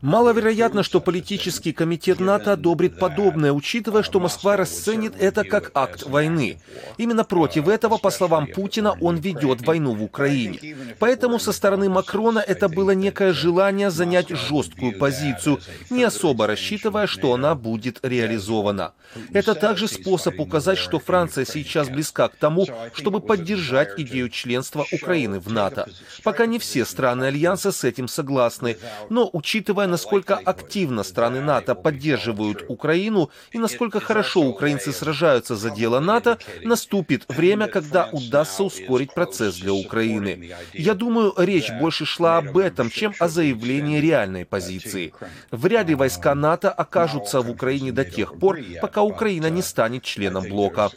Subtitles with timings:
[0.00, 6.60] Маловероятно, что политический комитет НАТО одобрит подобное, учитывая, что Москва расценит это как акт войны.
[6.98, 10.76] Именно против этого, по словам Путина, он ведет войну в Украине.
[10.98, 15.60] Поэтому со стороны Макрона это было некое желание занять жесткую позицию,
[15.90, 18.92] не особо рассчитывая, что она будет реализована.
[19.32, 25.40] Это также способ указать, что Франция сейчас близка к тому, чтобы поддержать идею членства Украины
[25.40, 25.88] в НАТО.
[26.22, 28.76] Пока не все страны Альянса с этим согласны,
[29.10, 36.00] но учитывая, насколько активно страны НАТО поддерживают Украину и насколько хорошо украинцы сражаются за дело
[36.00, 40.50] НАТО, наступит время, когда удастся ускорить процесс для Украины.
[40.72, 45.12] Я думаю, речь больше шла об этом, чем о заявлении реальной позиции.
[45.50, 50.44] Вряд ли войска НАТО окажутся в Украине до тех пор, пока Украина не станет членом
[50.48, 50.90] блока.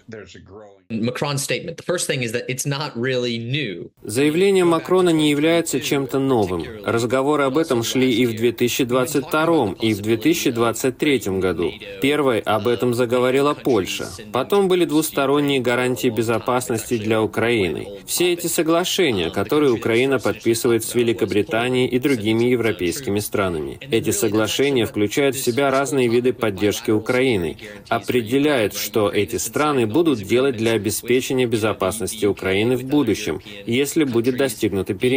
[4.04, 6.66] Заявление Макрона не является чем-то новым.
[6.86, 11.72] Разговоры об этом шли и в 2022 и в 2023 году.
[12.02, 14.08] Первой об этом заговорила Польша.
[14.32, 17.88] Потом были двусторонние гарантии безопасности для Украины.
[18.06, 23.78] Все эти соглашения, которые Украина подписывает с Великобританией и другими европейскими странами.
[23.92, 27.58] Эти соглашения включают в себя разные виды поддержки Украины,
[27.90, 34.94] определяют, что эти страны будут делать для обеспечения безопасности Украины в будущем, если будет достигнуто
[34.94, 35.17] перемирие.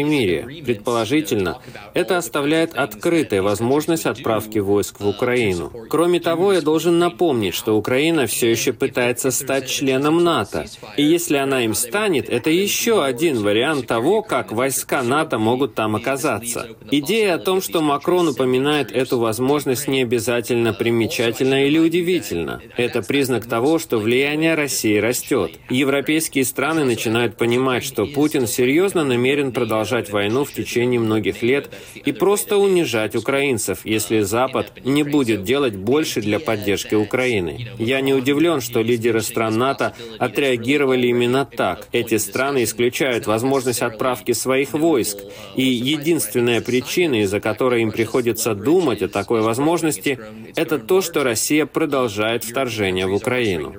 [0.64, 1.58] Предположительно,
[1.94, 5.72] это оставляет открытой возможность отправки войск в Украину.
[5.88, 10.66] Кроме того, я должен напомнить, что Украина все еще пытается стать членом НАТО.
[10.96, 15.96] И если она им станет, это еще один вариант того, как войска НАТО могут там
[15.96, 16.68] оказаться.
[16.90, 22.60] Идея о том, что Макрон упоминает эту возможность, не обязательно примечательна или удивительна.
[22.76, 25.52] Это признак того, что влияние России растет.
[25.68, 29.52] Европейские страны начинают понимать, что Путин серьезно намерен
[29.91, 31.69] продолжать войну в течение многих лет
[32.05, 37.69] и просто унижать украинцев, если Запад не будет делать больше для поддержки Украины.
[37.78, 41.89] Я не удивлен, что лидеры стран НАТО отреагировали именно так.
[41.92, 45.18] Эти страны исключают возможность отправки своих войск,
[45.56, 50.20] и единственная причина, из-за которой им приходится думать о такой возможности,
[50.55, 53.74] это то, что Россия продолжает вторжение в Украину.